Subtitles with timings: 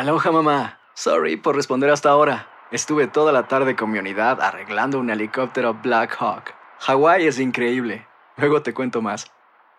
[0.00, 0.78] Aloha mamá.
[0.94, 2.48] Sorry por responder hasta ahora.
[2.72, 6.54] Estuve toda la tarde con mi unidad arreglando un helicóptero Black Hawk.
[6.78, 8.06] Hawái es increíble.
[8.38, 9.26] Luego te cuento más.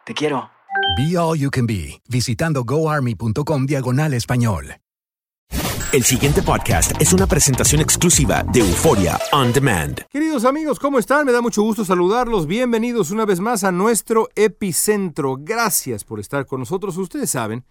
[0.05, 0.51] Te quiero.
[0.95, 4.75] Be All You Can Be, visitando goarmy.com diagonal español.
[5.91, 10.01] El siguiente podcast es una presentación exclusiva de Euforia On Demand.
[10.07, 11.25] Queridos amigos, ¿cómo están?
[11.25, 12.45] Me da mucho gusto saludarlos.
[12.45, 15.37] Bienvenidos una vez más a nuestro epicentro.
[15.39, 16.95] Gracias por estar con nosotros.
[16.97, 17.65] Ustedes saben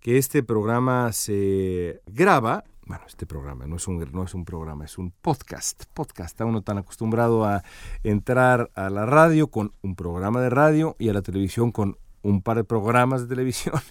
[0.00, 2.64] que este programa se graba.
[2.86, 5.84] Bueno, este programa no es un, no es un programa, es un podcast.
[5.92, 6.30] Podcast.
[6.30, 7.62] Está uno tan acostumbrado a
[8.02, 12.42] entrar a la radio con un programa de radio y a la televisión con un
[12.42, 13.76] par de programas de televisión.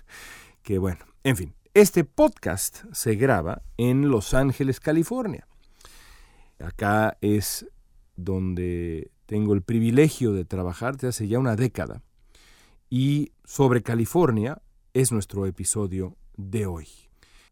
[0.61, 5.47] Que bueno, en fin, este podcast se graba en Los Ángeles, California.
[6.59, 7.65] Acá es
[8.17, 12.03] donde tengo el privilegio de trabajar desde hace ya una década.
[12.89, 14.61] Y sobre California
[14.93, 16.87] es nuestro episodio de hoy.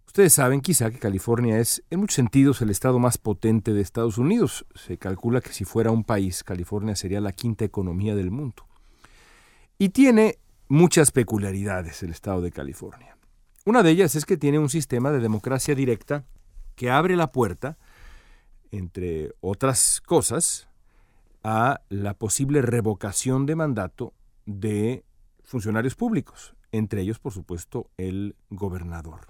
[0.05, 4.17] Ustedes saben quizá que California es en muchos sentidos el estado más potente de Estados
[4.17, 4.65] Unidos.
[4.73, 8.65] Se calcula que si fuera un país, California sería la quinta economía del mundo.
[9.77, 10.39] Y tiene
[10.69, 13.17] muchas peculiaridades el estado de California.
[13.65, 16.25] Una de ellas es que tiene un sistema de democracia directa
[16.75, 17.77] que abre la puerta,
[18.71, 20.67] entre otras cosas,
[21.43, 24.13] a la posible revocación de mandato
[24.45, 25.03] de
[25.43, 29.27] funcionarios públicos, entre ellos, por supuesto, el gobernador.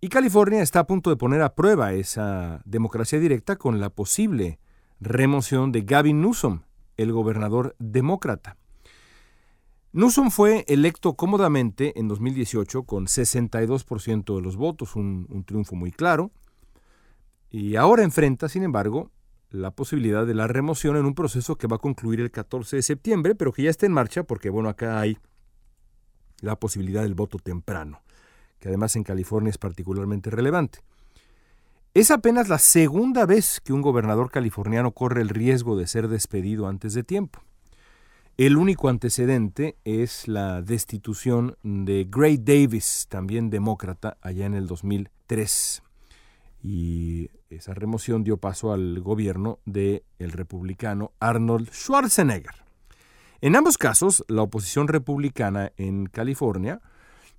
[0.00, 4.60] Y California está a punto de poner a prueba esa democracia directa con la posible
[5.00, 6.62] remoción de Gavin Newsom,
[6.96, 8.56] el gobernador demócrata.
[9.92, 15.90] Newsom fue electo cómodamente en 2018 con 62% de los votos, un, un, triunfo muy
[15.90, 16.30] claro,
[17.50, 19.10] y ahora enfrenta, sin embargo,
[19.50, 22.82] la posibilidad de la remoción en un proceso que va a concluir el 14 de
[22.82, 25.18] septiembre, pero que ya está en marcha porque, bueno, acá hay
[26.40, 28.00] la posibilidad del voto temprano,
[28.60, 30.80] que además en California es particularmente relevante.
[31.94, 36.68] Es apenas la segunda vez que un gobernador californiano corre el riesgo de ser despedido
[36.68, 37.40] antes de tiempo.
[38.36, 45.82] El único antecedente es la destitución de Gray Davis, también demócrata, allá en el 2003.
[46.62, 52.67] Y esa remoción dio paso al gobierno del el republicano Arnold Schwarzenegger.
[53.40, 56.80] En ambos casos, la oposición republicana en California,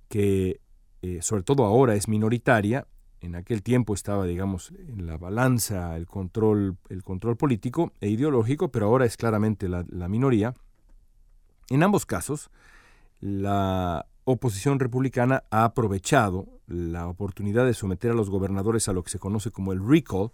[0.08, 0.60] que
[1.02, 2.86] eh, sobre todo ahora es minoritaria,
[3.20, 8.70] en aquel tiempo estaba, digamos, en la balanza el control, el control político e ideológico,
[8.70, 10.54] pero ahora es claramente la, la minoría,
[11.68, 12.50] en ambos casos,
[13.20, 19.10] la oposición republicana ha aprovechado la oportunidad de someter a los gobernadores a lo que
[19.10, 20.30] se conoce como el recall,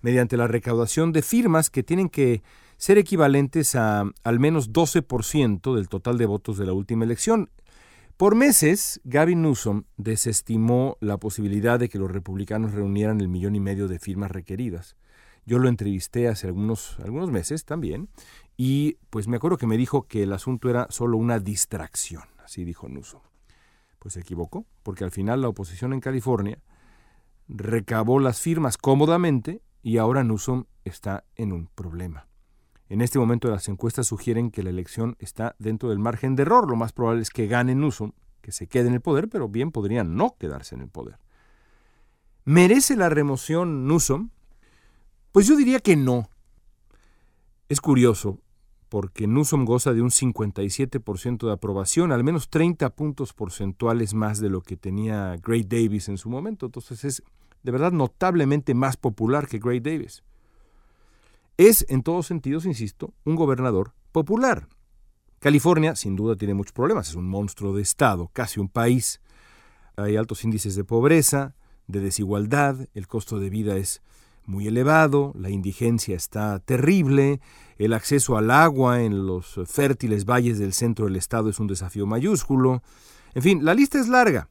[0.00, 2.42] mediante la recaudación de firmas que tienen que
[2.76, 7.50] ser equivalentes a al menos 12% del total de votos de la última elección.
[8.16, 13.60] Por meses, Gavin Newsom desestimó la posibilidad de que los republicanos reunieran el millón y
[13.60, 14.96] medio de firmas requeridas.
[15.44, 18.08] Yo lo entrevisté hace algunos, algunos meses también
[18.56, 22.64] y pues me acuerdo que me dijo que el asunto era solo una distracción, así
[22.64, 23.20] dijo Newsom.
[23.98, 26.58] Pues se equivocó, porque al final la oposición en California
[27.48, 32.25] recabó las firmas cómodamente y ahora Newsom está en un problema.
[32.88, 36.70] En este momento las encuestas sugieren que la elección está dentro del margen de error.
[36.70, 39.72] Lo más probable es que gane Newsom, que se quede en el poder, pero bien
[39.72, 41.18] podría no quedarse en el poder.
[42.44, 44.30] ¿Merece la remoción Newsom?
[45.32, 46.30] Pues yo diría que no.
[47.68, 48.38] Es curioso,
[48.88, 54.48] porque Newsom goza de un 57% de aprobación, al menos 30 puntos porcentuales más de
[54.48, 56.66] lo que tenía Gray Davis en su momento.
[56.66, 57.22] Entonces es
[57.64, 60.22] de verdad notablemente más popular que Gray Davis.
[61.56, 64.68] Es, en todos sentidos, insisto, un gobernador popular.
[65.38, 67.08] California, sin duda, tiene muchos problemas.
[67.08, 69.20] Es un monstruo de Estado, casi un país.
[69.96, 71.54] Hay altos índices de pobreza,
[71.86, 74.02] de desigualdad, el costo de vida es
[74.44, 77.40] muy elevado, la indigencia está terrible,
[77.78, 82.06] el acceso al agua en los fértiles valles del centro del estado es un desafío
[82.06, 82.82] mayúsculo.
[83.34, 84.48] En fin, la lista es larga.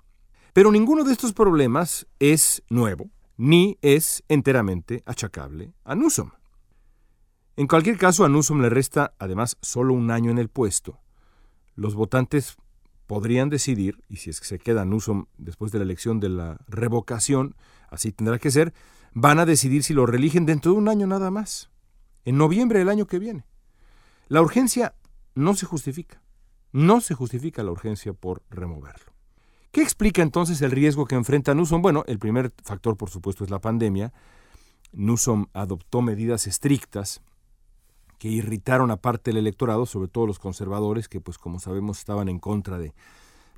[0.54, 6.32] Pero ninguno de estos problemas es nuevo, ni es enteramente achacable a Newsom.
[7.58, 11.00] En cualquier caso, a Newsom le resta además solo un año en el puesto.
[11.76, 12.58] Los votantes
[13.08, 16.58] podrían decidir, y si es que se queda Newsom después de la elección de la
[16.68, 17.56] revocación,
[17.90, 18.74] así tendrá que ser,
[19.14, 21.70] van a decidir si lo religen dentro de un año nada más,
[22.26, 23.46] en noviembre del año que viene.
[24.28, 24.96] La urgencia
[25.34, 26.22] no se justifica,
[26.74, 29.14] no se justifica la urgencia por removerlo.
[29.72, 31.82] ¿Qué explica entonces el riesgo que enfrenta Newsom?
[31.82, 34.14] Bueno, el primer factor, por supuesto, es la pandemia.
[34.92, 37.22] Newsom adoptó medidas estrictas
[38.18, 42.40] que irritaron a parte electorado, sobre todo los conservadores, que, pues como sabemos, estaban en
[42.40, 42.94] contra de,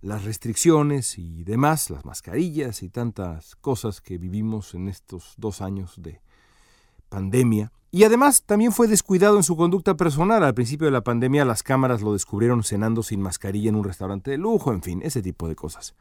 [0.01, 5.93] las restricciones y demás, las mascarillas y tantas cosas que vivimos en estos dos años
[5.97, 6.21] de
[7.09, 7.71] pandemia.
[7.89, 10.43] Y además también fue descuidado en su conducta personal.
[10.43, 14.31] Al principio de la pandemia las cámaras lo descubrieron cenando sin mascarilla en un restaurante
[14.31, 15.95] de lujo, en fin, ese tipo de cosas.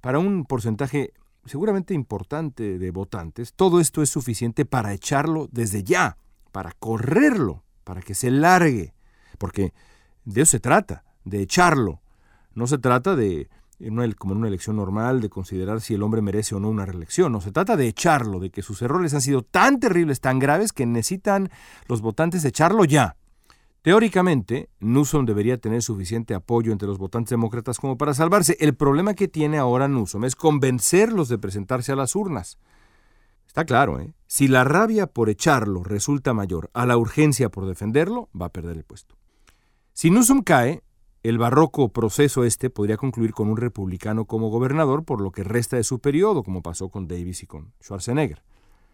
[0.00, 1.12] Para un porcentaje
[1.44, 6.16] seguramente importante de votantes, todo esto es suficiente para echarlo desde ya,
[6.52, 8.94] para correrlo, para que se largue,
[9.38, 9.72] porque
[10.24, 12.00] de eso se trata, de echarlo.
[12.52, 13.48] No se trata de,
[14.18, 17.30] como en una elección normal, de considerar si el hombre merece o no una reelección.
[17.30, 20.72] No se trata de echarlo, de que sus errores han sido tan terribles, tan graves,
[20.72, 21.48] que necesitan
[21.86, 23.14] los votantes echarlo ya.
[23.82, 28.56] Teóricamente, Newsom debería tener suficiente apoyo entre los votantes demócratas como para salvarse.
[28.58, 32.58] El problema que tiene ahora Newsom es convencerlos de presentarse a las urnas.
[33.46, 34.12] Está claro, ¿eh?
[34.26, 38.76] Si la rabia por echarlo resulta mayor a la urgencia por defenderlo, va a perder
[38.76, 39.16] el puesto.
[39.92, 40.82] Si Newsom cae,
[41.22, 45.76] el barroco proceso este podría concluir con un republicano como gobernador por lo que resta
[45.76, 48.42] de su periodo, como pasó con Davis y con Schwarzenegger.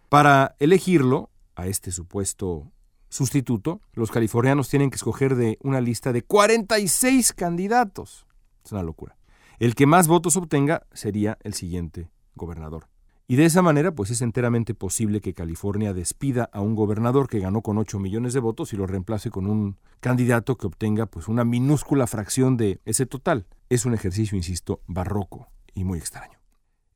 [0.08, 2.70] Para elegirlo, a este supuesto
[3.08, 8.26] sustituto, los californianos tienen que escoger de una lista de 46 candidatos.
[8.64, 9.16] Es una locura.
[9.58, 12.88] El que más votos obtenga sería el siguiente gobernador.
[13.28, 17.38] Y de esa manera, pues es enteramente posible que California despida a un gobernador que
[17.38, 21.28] ganó con 8 millones de votos y lo reemplace con un candidato que obtenga pues
[21.28, 23.46] una minúscula fracción de ese total.
[23.70, 26.38] Es un ejercicio, insisto, barroco y muy extraño.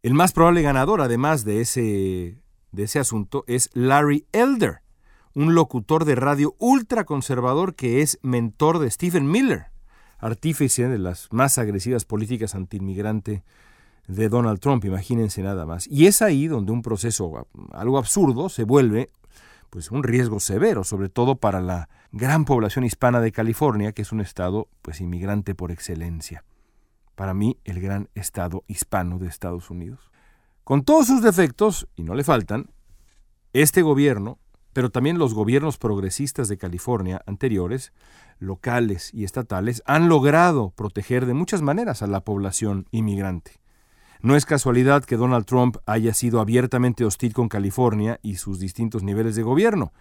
[0.02, 2.38] El más probable ganador, además de ese,
[2.72, 4.82] de ese asunto, es Larry Elder,
[5.34, 9.66] un locutor de radio ultraconservador que es mentor de Stephen Miller,
[10.18, 13.42] artífice de las más agresivas políticas antiinmigrante
[14.06, 15.86] de Donald Trump, imagínense nada más.
[15.88, 19.10] Y es ahí donde un proceso algo absurdo se vuelve
[19.70, 24.12] pues un riesgo severo, sobre todo para la gran población hispana de California, que es
[24.12, 26.44] un estado pues inmigrante por excelencia.
[27.14, 30.10] Para mí, el gran estado hispano de Estados Unidos.
[30.64, 32.70] Con todos sus defectos, y no le faltan,
[33.52, 34.38] este gobierno
[34.76, 37.94] pero también los gobiernos progresistas de California anteriores,
[38.38, 43.52] locales y estatales, han logrado proteger de muchas maneras a la población inmigrante.
[44.26, 49.04] No es casualidad que Donald Trump haya sido abiertamente hostil con California y sus distintos
[49.04, 49.92] niveles de gobierno.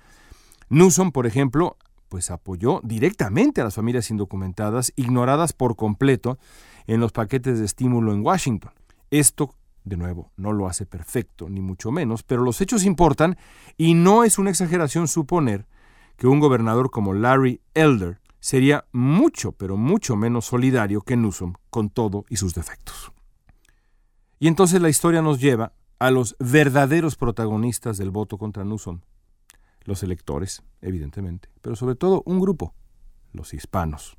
[0.70, 1.78] Newsom, por ejemplo,
[2.10, 6.40] pues apoyó directamente a las familias indocumentadas, ignoradas por completo
[6.88, 8.72] en los paquetes de estímulo en Washington.
[9.12, 13.38] Esto de nuevo, no lo hace perfecto, ni mucho menos, pero los hechos importan
[13.78, 15.68] y no es una exageración suponer
[16.18, 21.92] que un gobernador como Larry Elder sería mucho, pero mucho menos solidario que Newsom con
[21.92, 23.12] todo y sus defectos.
[24.40, 29.02] Y entonces la historia nos lleva a los verdaderos protagonistas del voto contra Newsom.
[29.84, 32.74] Los electores, evidentemente, pero sobre todo un grupo,
[33.32, 34.18] los hispanos.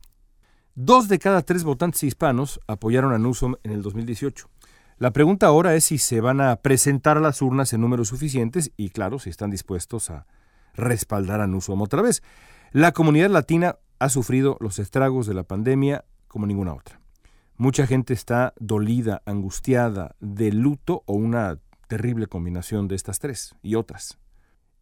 [0.75, 4.49] Dos de cada tres votantes hispanos apoyaron a Newsom en el 2018.
[4.99, 8.73] La pregunta ahora es si se van a presentar a las urnas en números suficientes
[8.77, 10.27] y, claro, si están dispuestos a
[10.75, 12.23] respaldar a Newsom otra vez.
[12.73, 17.01] La comunidad latina ha sufrido los estragos de la pandemia como ninguna otra.
[17.59, 21.59] Mucha gente está dolida, angustiada, de luto o una
[21.89, 24.19] terrible combinación de estas tres y otras.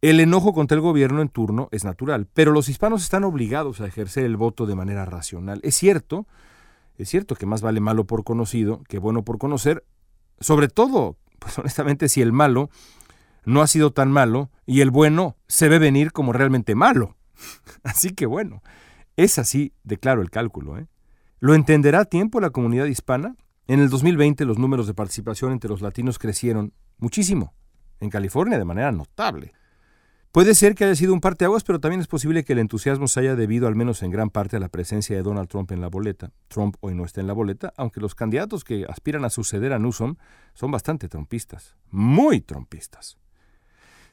[0.01, 3.87] El enojo contra el gobierno en turno es natural, pero los hispanos están obligados a
[3.87, 5.61] ejercer el voto de manera racional.
[5.63, 6.27] Es cierto,
[6.97, 9.85] es cierto que más vale malo por conocido que bueno por conocer,
[10.39, 12.69] sobre todo, pues honestamente, si el malo
[13.45, 17.15] no ha sido tan malo y el bueno se ve venir como realmente malo.
[17.83, 18.61] Así que bueno,
[19.17, 20.77] es así de claro el cálculo.
[20.77, 20.87] ¿eh?
[21.39, 23.35] ¿Lo entenderá a tiempo la comunidad hispana?
[23.67, 27.53] En el 2020 los números de participación entre los latinos crecieron muchísimo.
[27.99, 29.53] En California de manera notable.
[30.31, 33.21] Puede ser que haya sido un parteaguas, pero también es posible que el entusiasmo se
[33.21, 35.87] haya debido al menos en gran parte a la presencia de Donald Trump en la
[35.87, 36.31] boleta.
[36.49, 39.79] Trump hoy no está en la boleta, aunque los candidatos que aspiran a suceder a
[39.79, 40.15] Newsom
[40.53, 43.17] son bastante trumpistas, muy trumpistas.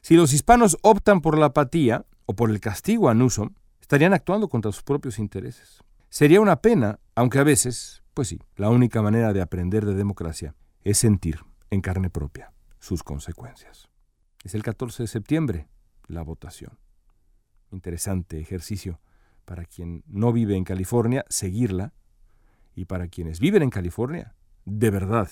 [0.01, 3.49] Si los hispanos optan por la apatía o por el castigo a Newsom,
[3.81, 5.83] estarían actuando contra sus propios intereses.
[6.09, 10.55] Sería una pena, aunque a veces, pues sí, la única manera de aprender de democracia
[10.83, 11.39] es sentir
[11.69, 13.89] en carne propia sus consecuencias.
[14.43, 15.67] Es el 14 de septiembre,
[16.07, 16.77] la votación.
[17.71, 18.99] Interesante ejercicio
[19.45, 21.93] para quien no vive en California, seguirla,
[22.75, 25.29] y para quienes viven en California, de verdad,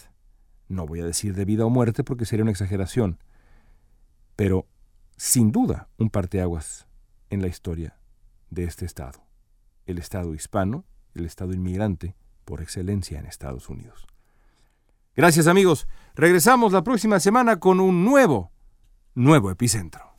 [0.67, 3.19] no voy a decir de vida o muerte porque sería una exageración,
[4.35, 4.67] pero
[5.17, 6.87] sin duda un parteaguas
[7.29, 7.97] en la historia
[8.49, 9.23] de este Estado,
[9.85, 10.85] el Estado hispano,
[11.15, 12.15] el Estado inmigrante
[12.45, 14.07] por excelencia en Estados Unidos.
[15.15, 18.51] Gracias amigos, regresamos la próxima semana con un nuevo,
[19.13, 20.11] nuevo epicentro.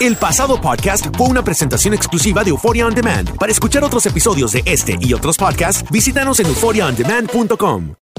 [0.00, 3.36] El pasado podcast fue una presentación exclusiva de Euphoria On Demand.
[3.36, 7.99] Para escuchar otros episodios de este y otros podcasts, visítanos en euphoriaondemand.com.